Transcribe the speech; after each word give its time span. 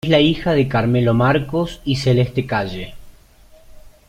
Es 0.03 0.09
la 0.09 0.19
hija 0.19 0.53
de 0.55 0.67
Carmelo 0.67 1.13
Marcos 1.13 1.79
y 1.85 1.97
Celeste 1.97 2.47
Calle. 2.47 2.95